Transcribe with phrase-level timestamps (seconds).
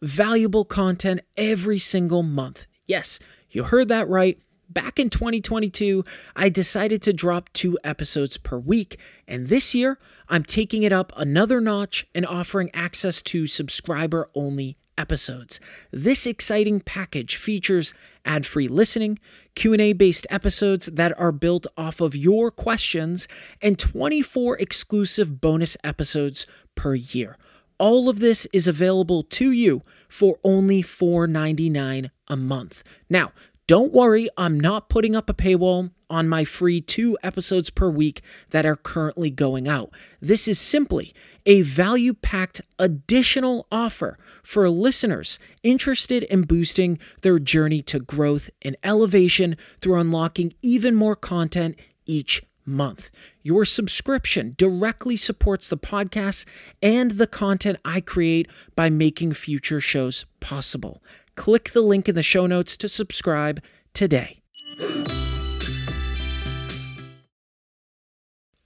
[0.00, 2.66] valuable content every single month.
[2.86, 3.18] Yes,
[3.50, 4.38] you heard that right.
[4.70, 6.04] Back in 2022,
[6.36, 11.10] I decided to drop two episodes per week, and this year, I'm taking it up
[11.16, 15.58] another notch and offering access to subscriber only episodes.
[15.90, 17.94] This exciting package features
[18.26, 19.18] ad-free listening,
[19.54, 23.26] Q&A based episodes that are built off of your questions,
[23.62, 27.38] and 24 exclusive bonus episodes per year.
[27.78, 32.82] All of this is available to you for only $4.99 a month.
[33.08, 33.32] Now,
[33.68, 38.22] don't worry, I'm not putting up a paywall on my free two episodes per week
[38.50, 39.90] that are currently going out.
[40.20, 41.12] This is simply
[41.44, 48.76] a value packed additional offer for listeners interested in boosting their journey to growth and
[48.82, 51.76] elevation through unlocking even more content
[52.06, 53.10] each month.
[53.42, 56.44] Your subscription directly supports the podcast
[56.82, 61.02] and the content I create by making future shows possible.
[61.34, 64.42] Click the link in the show notes to subscribe today.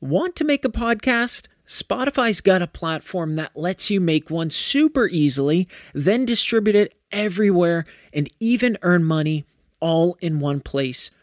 [0.00, 1.46] Want to make a podcast?
[1.66, 7.86] Spotify's got a platform that lets you make one super easily, then distribute it everywhere
[8.12, 9.44] and even earn money
[9.80, 11.10] all in one place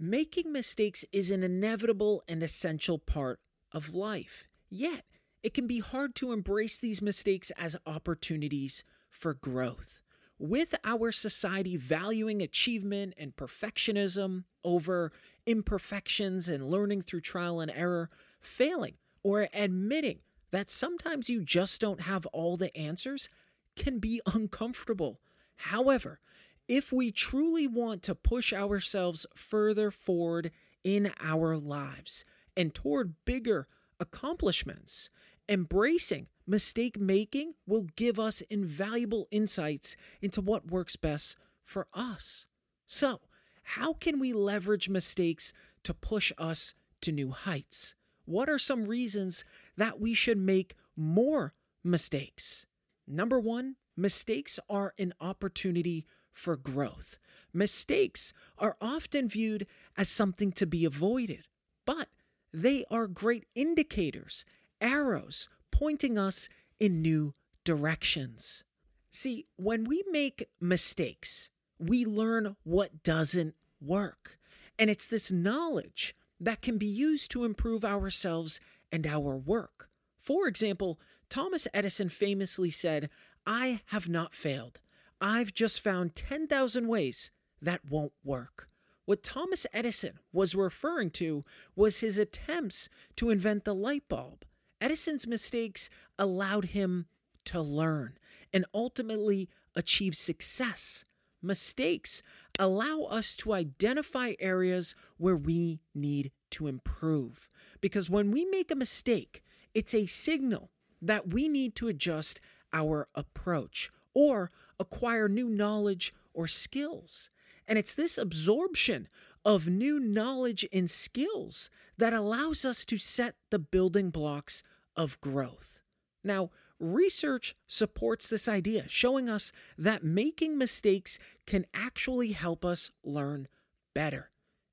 [0.00, 3.40] Making mistakes is an inevitable and essential part
[3.72, 4.46] of life.
[4.70, 5.04] Yet,
[5.42, 10.00] it can be hard to embrace these mistakes as opportunities for growth.
[10.38, 15.10] With our society valuing achievement and perfectionism over
[15.46, 18.08] imperfections and learning through trial and error,
[18.40, 18.94] failing
[19.24, 20.20] or admitting
[20.52, 23.28] that sometimes you just don't have all the answers
[23.74, 25.18] can be uncomfortable.
[25.56, 26.20] However,
[26.68, 30.50] if we truly want to push ourselves further forward
[30.84, 32.24] in our lives
[32.56, 33.66] and toward bigger
[33.98, 35.08] accomplishments,
[35.48, 42.46] embracing mistake making will give us invaluable insights into what works best for us.
[42.86, 43.20] So,
[43.62, 45.52] how can we leverage mistakes
[45.84, 47.94] to push us to new heights?
[48.24, 49.44] What are some reasons
[49.76, 51.54] that we should make more
[51.84, 52.66] mistakes?
[53.06, 56.06] Number one, mistakes are an opportunity
[56.38, 57.18] for growth.
[57.52, 61.46] Mistakes are often viewed as something to be avoided,
[61.84, 62.08] but
[62.52, 64.44] they are great indicators,
[64.80, 66.48] arrows pointing us
[66.78, 68.62] in new directions.
[69.10, 74.38] See, when we make mistakes, we learn what doesn't work.
[74.78, 78.60] And it's this knowledge that can be used to improve ourselves
[78.92, 79.88] and our work.
[80.18, 83.10] For example, Thomas Edison famously said,
[83.46, 84.80] I have not failed.
[85.20, 87.30] I've just found 10,000 ways
[87.60, 88.68] that won't work.
[89.04, 91.44] What Thomas Edison was referring to
[91.74, 94.44] was his attempts to invent the light bulb.
[94.80, 95.88] Edison's mistakes
[96.18, 97.06] allowed him
[97.46, 98.18] to learn
[98.52, 101.04] and ultimately achieve success.
[101.42, 102.22] Mistakes
[102.58, 107.48] allow us to identify areas where we need to improve.
[107.80, 109.42] Because when we make a mistake,
[109.74, 110.70] it's a signal
[111.00, 112.40] that we need to adjust
[112.72, 117.30] our approach or acquire new knowledge or skills.
[117.66, 119.08] And it's this absorption
[119.44, 124.62] of new knowledge and skills that allows us to set the building blocks
[124.96, 125.82] of growth.
[126.24, 133.48] Now, research supports this idea, showing us that making mistakes can actually help us learn
[133.94, 134.30] better.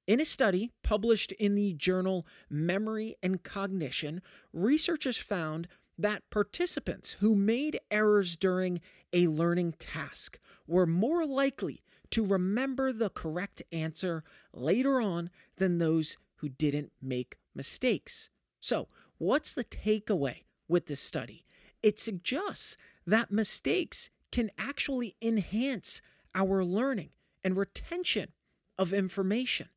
[0.08, 4.22] In a study published in the journal Memory and Cognition,
[4.54, 5.68] researchers found
[5.98, 8.82] that participants who made errors during
[9.14, 16.18] a learning task were more likely to remember the correct answer later on than those
[16.38, 18.30] who didn't make mistakes.
[18.60, 18.88] So,
[19.18, 21.46] what's the takeaway with this study?
[21.82, 22.78] It suggests
[23.08, 26.02] that mistakes can actually enhance
[26.34, 27.10] our learning
[27.44, 28.34] and retention
[28.78, 29.70] of information.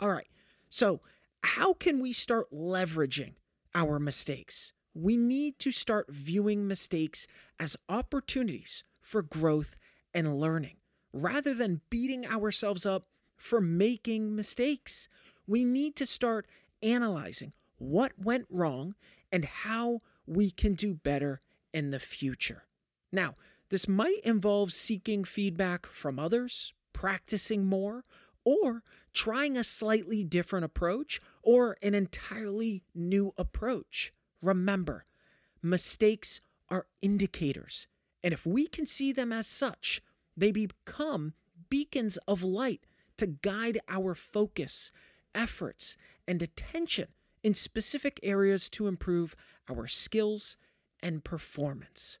[0.00, 0.28] All right,
[0.68, 1.00] so
[1.42, 3.34] how can we start leveraging
[3.74, 4.72] our mistakes?
[4.94, 7.26] We need to start viewing mistakes
[7.58, 9.76] as opportunities for growth
[10.14, 10.76] and learning
[11.12, 13.06] rather than beating ourselves up
[13.36, 15.08] for making mistakes.
[15.46, 16.46] We need to start
[16.82, 18.94] analyzing what went wrong
[19.32, 21.40] and how we can do better
[21.72, 22.64] in the future.
[23.12, 23.34] Now,
[23.70, 28.04] this might involve seeking feedback from others, practicing more,
[28.44, 28.82] or
[29.12, 34.12] trying a slightly different approach or an entirely new approach.
[34.44, 35.06] Remember,
[35.62, 37.86] mistakes are indicators,
[38.22, 40.02] and if we can see them as such,
[40.36, 41.32] they become
[41.70, 42.86] beacons of light
[43.16, 44.92] to guide our focus,
[45.34, 45.96] efforts,
[46.28, 47.08] and attention
[47.42, 49.34] in specific areas to improve
[49.70, 50.58] our skills
[51.00, 52.18] and performance.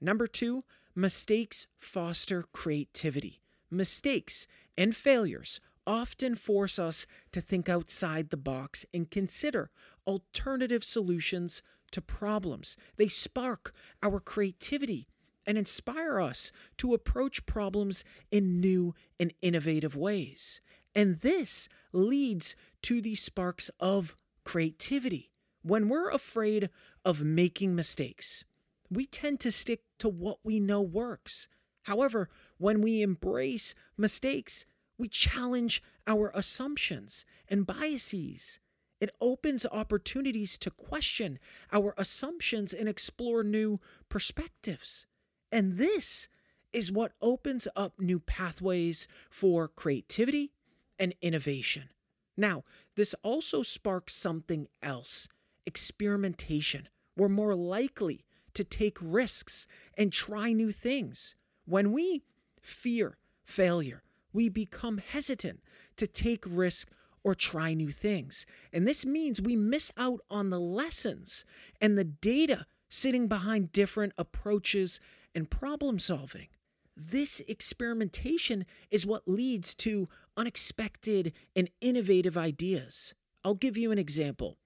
[0.00, 3.42] Number two, mistakes foster creativity.
[3.70, 9.70] Mistakes and failures often force us to think outside the box and consider
[10.08, 11.62] alternative solutions
[11.92, 12.76] to problems.
[12.96, 15.06] They spark our creativity
[15.46, 20.60] and inspire us to approach problems in new and innovative ways.
[20.96, 25.30] And this leads to the sparks of creativity.
[25.62, 26.70] When we're afraid
[27.04, 28.44] of making mistakes,
[28.90, 31.48] we tend to stick to what we know works.
[31.82, 34.64] However, when we embrace mistakes,
[34.96, 38.58] we challenge our assumptions and biases.
[39.00, 41.38] It opens opportunities to question
[41.72, 45.06] our assumptions and explore new perspectives.
[45.52, 46.28] And this
[46.72, 50.52] is what opens up new pathways for creativity
[50.98, 51.90] and innovation.
[52.36, 52.64] Now,
[52.96, 55.28] this also sparks something else
[55.66, 56.88] experimentation.
[57.16, 58.24] We're more likely
[58.54, 59.66] to take risks
[59.96, 61.34] and try new things.
[61.66, 62.22] When we
[62.60, 64.02] fear failure,
[64.32, 65.60] we become hesitant
[65.96, 66.90] to take risks
[67.28, 68.46] or try new things.
[68.72, 71.44] And this means we miss out on the lessons
[71.78, 74.98] and the data sitting behind different approaches
[75.34, 76.48] and problem solving.
[76.96, 80.08] This experimentation is what leads to
[80.38, 83.12] unexpected and innovative ideas.
[83.44, 84.56] I'll give you an example.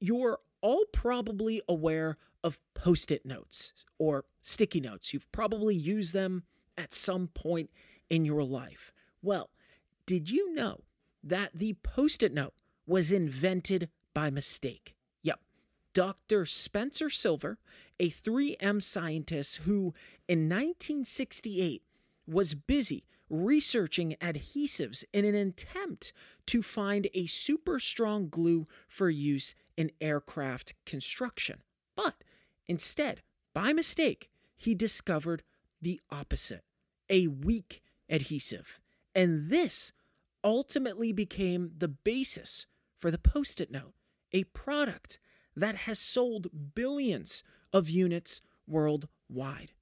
[0.00, 5.12] You're all probably aware of post it notes or sticky notes.
[5.12, 6.44] You've probably used them
[6.78, 7.68] at some point
[8.08, 8.90] in your life.
[9.20, 9.50] Well,
[10.06, 10.80] did you know
[11.22, 12.54] that the post it note
[12.86, 14.94] was invented by mistake?
[15.22, 15.40] Yep.
[15.94, 16.46] Dr.
[16.46, 17.58] Spencer Silver,
[17.98, 19.94] a 3M scientist who
[20.28, 21.82] in 1968
[22.26, 26.12] was busy researching adhesives in an attempt
[26.46, 31.62] to find a super strong glue for use in aircraft construction.
[31.96, 32.22] But
[32.68, 35.42] instead, by mistake, he discovered
[35.82, 36.62] the opposite
[37.08, 38.80] a weak adhesive.
[39.14, 39.92] And this
[40.46, 43.94] ultimately became the basis for the Post it note,
[44.32, 45.18] a product
[45.56, 49.72] that has sold billions of units worldwide.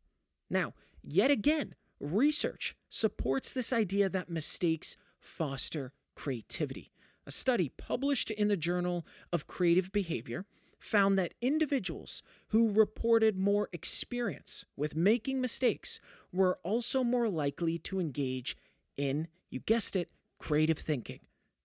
[0.48, 6.92] Now, yet again, research supports this idea that mistakes foster creativity.
[7.26, 10.46] A study published in the Journal of Creative Behavior
[10.78, 16.00] found that individuals who reported more experience with making mistakes
[16.32, 18.56] were also more likely to engage
[18.96, 20.10] in, you guessed it,
[20.44, 21.20] creative thinking.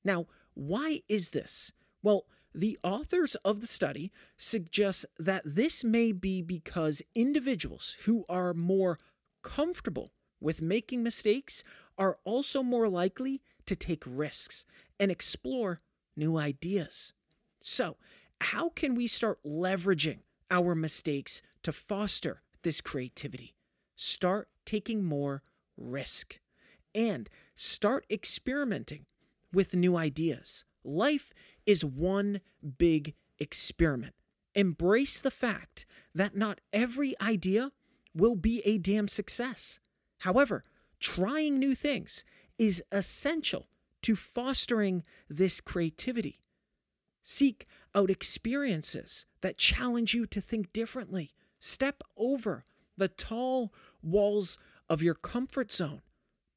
[0.05, 1.73] Now, why is this?
[2.01, 8.53] Well, the authors of the study suggest that this may be because individuals who are
[8.53, 8.97] more
[9.43, 11.61] comfortable with making mistakes
[11.97, 14.65] are also more likely to take risks
[14.97, 15.81] and explore
[16.15, 17.11] new ideas.
[17.59, 17.97] So,
[18.39, 20.19] how can we start leveraging
[20.49, 23.55] our mistakes to foster this creativity?
[23.97, 25.43] Start taking more
[25.75, 26.39] risk
[26.99, 29.05] and start experimenting
[29.53, 30.65] with new ideas.
[30.83, 31.33] Life
[31.65, 32.41] is one
[32.77, 34.13] big experiment.
[34.53, 37.71] Embrace the fact that not every idea
[38.13, 39.79] will be a damn success.
[40.19, 40.65] However,
[40.99, 42.25] trying new things
[42.57, 43.69] is essential
[44.01, 46.41] to fostering this creativity.
[47.23, 47.65] Seek
[47.95, 51.31] out experiences that challenge you to think differently.
[51.59, 52.65] Step over
[52.97, 54.57] the tall walls
[54.89, 56.01] of your comfort zone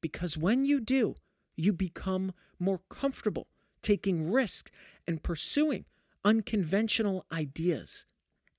[0.03, 1.15] because when you do,
[1.55, 3.47] you become more comfortable
[3.81, 4.69] taking risks
[5.07, 5.85] and pursuing
[6.25, 8.05] unconventional ideas.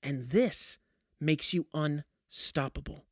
[0.01, 0.79] And this
[1.21, 3.05] makes you unstoppable.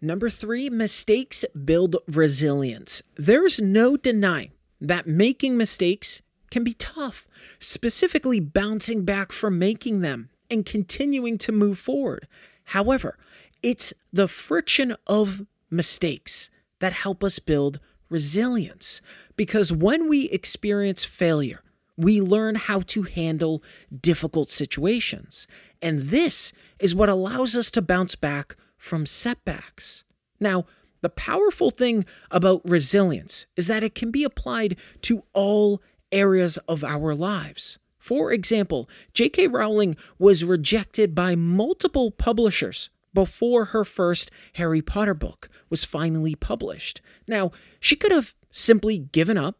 [0.00, 3.02] Number three, mistakes build resilience.
[3.16, 6.20] There's no denying that making mistakes
[6.50, 7.26] can be tough,
[7.58, 12.26] specifically bouncing back from making them and continuing to move forward.
[12.68, 13.18] However,
[13.62, 16.48] it's the friction of mistakes
[16.80, 19.02] that help us build resilience
[19.36, 21.62] because when we experience failure,
[21.96, 23.62] we learn how to handle
[24.00, 25.46] difficult situations.
[25.82, 30.04] And this is what allows us to bounce back from setbacks.
[30.40, 30.66] Now,
[31.02, 36.82] the powerful thing about resilience is that it can be applied to all areas of
[36.82, 37.78] our lives.
[38.04, 39.46] For example, J.K.
[39.46, 47.00] Rowling was rejected by multiple publishers before her first Harry Potter book was finally published.
[47.26, 49.58] Now, she could have simply given up,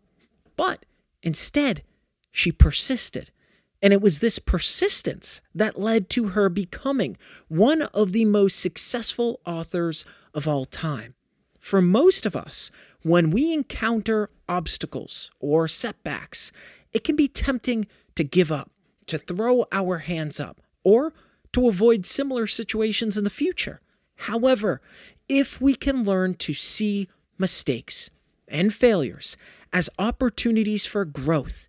[0.56, 0.84] but
[1.22, 1.84] instead,
[2.32, 3.30] she persisted.
[3.80, 7.16] And it was this persistence that led to her becoming
[7.48, 11.14] one of the most successful authors of all time.
[11.58, 12.70] For most of us,
[13.00, 16.52] when we encounter obstacles or setbacks,
[16.92, 17.86] it can be tempting
[18.16, 18.70] to give up,
[19.06, 21.12] to throw our hands up, or
[21.52, 23.80] to avoid similar situations in the future.
[24.16, 24.80] However,
[25.28, 28.10] if we can learn to see mistakes
[28.48, 29.36] and failures
[29.72, 31.68] as opportunities for growth,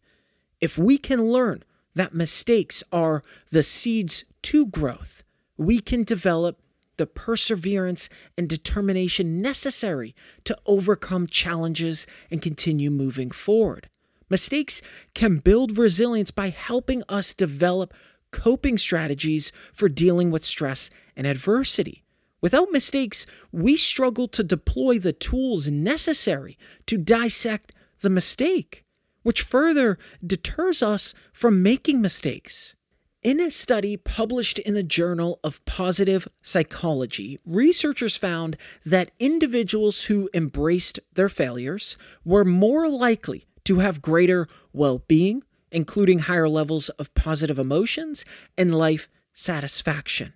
[0.61, 5.23] if we can learn that mistakes are the seeds to growth,
[5.57, 6.59] we can develop
[6.97, 13.89] the perseverance and determination necessary to overcome challenges and continue moving forward.
[14.29, 14.81] Mistakes
[15.13, 17.93] can build resilience by helping us develop
[18.31, 22.03] coping strategies for dealing with stress and adversity.
[22.41, 28.85] Without mistakes, we struggle to deploy the tools necessary to dissect the mistake
[29.25, 32.75] which further deters us from making mistakes.
[33.23, 38.55] In a study published in the Journal of Positive Psychology, researchers found
[38.85, 46.19] that individuals who embraced their failures were more likely to have greater well being, including
[46.19, 48.25] higher levels of positive emotions
[48.57, 50.33] and life satisfaction.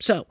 [0.00, 0.26] So,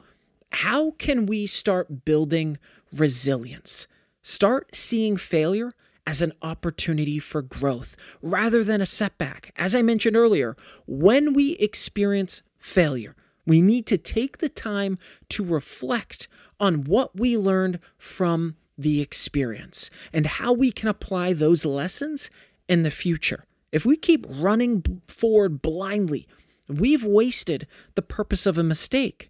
[0.52, 2.60] how can we start building
[2.96, 3.88] resilience?
[4.22, 5.74] Start seeing failure
[6.08, 9.52] as an opportunity for growth rather than a setback.
[9.56, 13.16] As I mentioned earlier, when we experience failure,
[13.46, 14.98] we need to take the time
[15.30, 16.28] to reflect
[16.60, 22.30] on what we learned from the experience and how we can apply those lessons
[22.68, 23.44] in the future.
[23.72, 26.28] If we keep running forward blindly,
[26.68, 29.30] we've wasted the purpose of a mistake.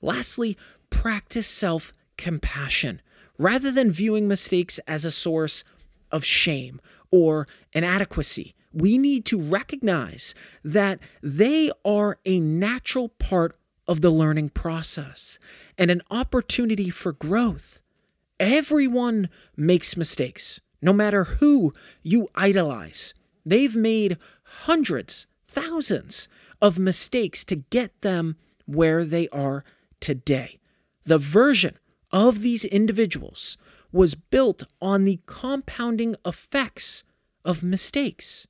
[0.00, 0.56] Lastly,
[0.90, 3.00] practice self compassion.
[3.38, 5.62] Rather than viewing mistakes as a source
[6.10, 8.54] of shame or inadequacy.
[8.72, 15.38] We need to recognize that they are a natural part of the learning process
[15.78, 17.80] and an opportunity for growth.
[18.38, 23.14] Everyone makes mistakes, no matter who you idolize.
[23.44, 24.18] They've made
[24.64, 26.28] hundreds, thousands
[26.60, 29.64] of mistakes to get them where they are
[30.00, 30.58] today.
[31.04, 31.78] The version
[32.12, 33.56] of these individuals
[33.92, 37.04] was built on the compounding effects
[37.44, 38.46] of mistakes.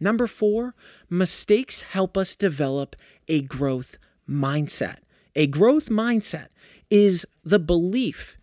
[0.00, 0.74] Number four,
[1.08, 2.96] mistakes help us develop
[3.28, 4.98] a growth mindset.
[5.36, 6.48] A growth mindset
[6.90, 8.36] is the belief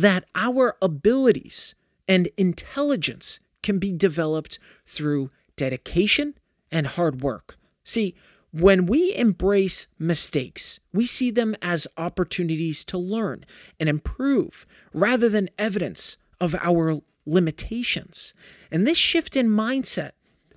[0.00, 1.74] that our abilities
[2.08, 6.34] and intelligence can be developed through dedication
[6.72, 7.58] and hard work.
[7.84, 8.14] See,
[8.50, 13.44] when we embrace mistakes, we see them as opportunities to learn
[13.78, 18.32] and improve rather than evidence of our limitations.
[18.70, 20.12] And this shift in mindset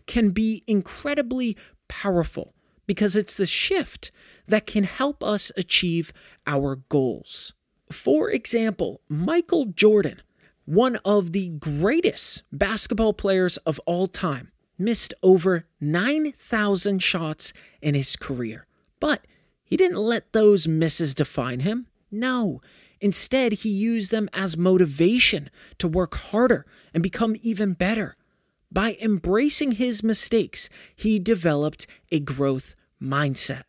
[0.07, 1.57] can be incredibly
[1.89, 2.53] powerful
[2.87, 4.09] because it's the shift
[4.47, 6.13] that can help us achieve
[6.47, 7.53] our goals.
[7.93, 10.21] For example, Michael Jordan
[10.65, 18.15] one of the greatest basketball players of all time, missed over 9,000 shots in his
[18.15, 18.65] career.
[18.99, 19.25] But
[19.63, 21.87] he didn't let those misses define him.
[22.11, 22.61] No,
[23.01, 28.15] instead, he used them as motivation to work harder and become even better.
[28.71, 33.63] By embracing his mistakes, he developed a growth mindset.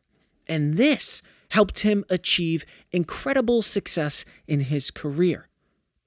[0.46, 1.22] And this
[1.54, 5.48] helped him achieve incredible success in his career.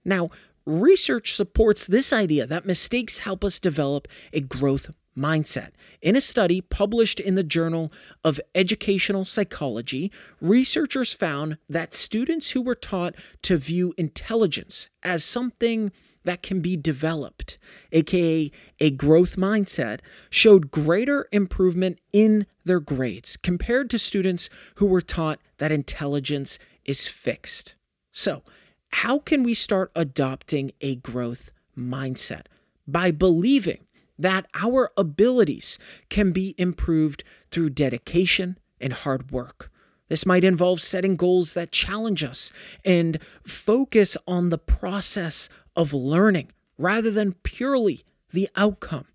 [0.04, 0.30] Now,
[0.66, 5.70] research supports this idea that mistakes help us develop a growth mindset.
[6.02, 7.94] In a study published in the Journal
[8.26, 10.12] of Educational Psychology,
[10.42, 15.94] researchers found that students who were taught to view intelligence as something
[16.28, 17.58] that can be developed,
[17.94, 25.00] aka a growth mindset, showed greater improvement in their grades compared to students who were
[25.00, 27.76] taught that intelligence is fixed.
[28.12, 28.44] So,
[28.90, 32.48] how can we start adopting a growth mindset?
[32.86, 33.86] By believing
[34.20, 35.80] that our abilities
[36.10, 39.72] can be improved through dedication and hard work.
[40.10, 42.52] This might involve setting goals that challenge us
[42.86, 49.06] and focus on the process of learning rather than purely the outcome.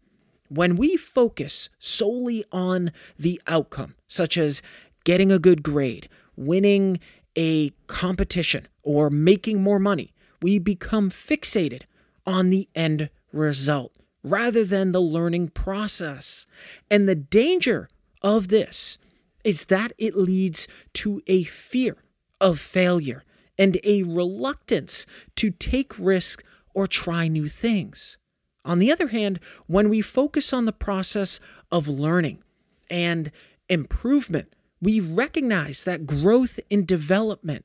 [0.48, 4.62] When we focus solely on the outcome, such as
[5.04, 7.00] getting a good grade, winning
[7.36, 11.82] a competition, or making more money, we become fixated
[12.26, 13.92] on the end result
[14.22, 16.46] rather than the learning process.
[16.90, 17.88] And the danger
[18.22, 18.98] of this
[19.44, 21.96] is that it leads to a fear
[22.40, 23.24] of failure
[23.58, 28.16] and a reluctance to take risks or try new things.
[28.64, 32.42] On the other hand, when we focus on the process of learning
[32.90, 33.32] and
[33.68, 37.64] improvement, we recognize that growth and development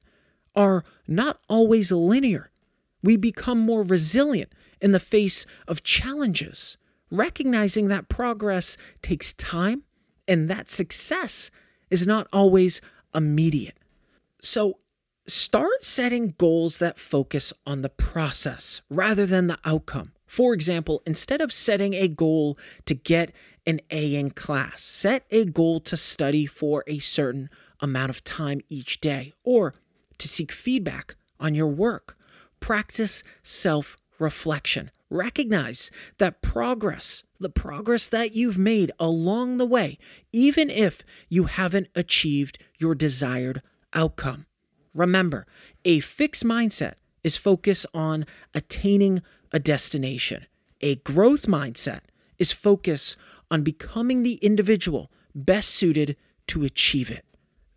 [0.56, 2.52] are not always linear.
[3.04, 6.78] We become more resilient in the face of challenges,
[7.12, 9.84] recognizing that progress takes time
[10.28, 11.52] and that success
[11.90, 12.82] is not always
[13.14, 13.78] immediate.
[14.42, 14.80] So,
[15.28, 20.14] start setting goals that focus on the process rather than the outcome.
[20.26, 23.34] For example, instead of setting a goal to get
[23.66, 27.50] an A in class, set a goal to study for a certain
[27.82, 29.74] amount of time each day or
[30.18, 32.18] to seek feedback on your work.
[32.60, 34.92] Practice self reflection.
[35.10, 39.98] Recognize that progress, the progress that you've made along the way,
[40.34, 43.62] even if you haven't achieved your desired
[43.94, 44.48] outcome.
[44.98, 45.46] Remember,
[45.86, 49.22] a fixed mindset is focused on attaining
[49.54, 50.48] a destination.
[50.82, 52.02] A growth mindset
[52.40, 53.16] is focused
[53.52, 57.24] on becoming the individual best suited to achieve it.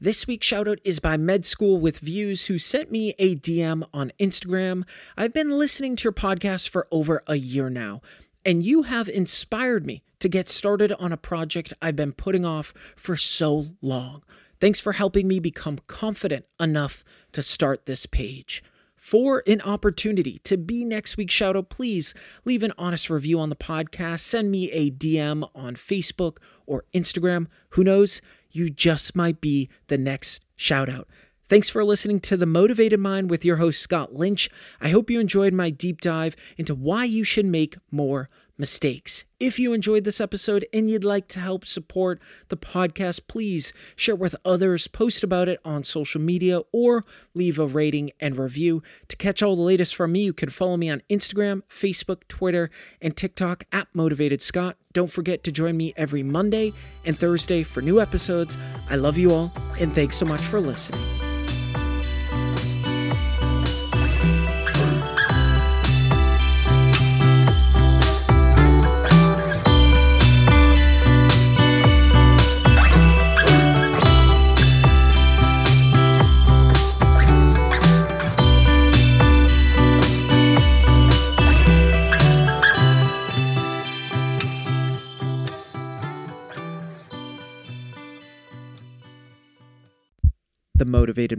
[0.01, 4.13] This week's shoutout is by Med School with Views, who sent me a DM on
[4.19, 4.85] Instagram.
[5.15, 8.01] I've been listening to your podcast for over a year now,
[8.43, 12.73] and you have inspired me to get started on a project I've been putting off
[12.97, 14.23] for so long.
[14.61, 18.63] Thanks for helping me become confident enough to start this page.
[18.95, 22.13] For an opportunity to be next week's shoutout, please
[22.45, 24.21] leave an honest review on the podcast.
[24.21, 27.47] Send me a DM on Facebook or Instagram.
[27.71, 28.21] Who knows?
[28.53, 31.09] you just might be the next shout out.
[31.49, 34.49] Thanks for listening to The Motivated Mind with your host, Scott Lynch.
[34.81, 38.29] I hope you enjoyed my deep dive into why you should make more
[38.61, 39.25] mistakes.
[39.41, 44.15] If you enjoyed this episode and you'd like to help support the podcast, please share
[44.15, 48.83] with others, post about it on social media, or leave a rating and review.
[49.09, 52.71] To catch all the latest from me, you can follow me on Instagram, Facebook, Twitter,
[53.01, 54.77] and TikTok at Motivated Scott.
[54.93, 56.73] Don't forget to join me every Monday
[57.05, 58.59] and Thursday for new episodes.
[58.89, 61.20] I love you all, and thanks so much for listening.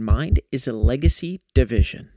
[0.00, 2.10] Mind is a legacy division.